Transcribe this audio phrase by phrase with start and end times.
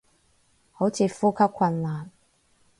[0.71, 2.09] 好似呼吸困難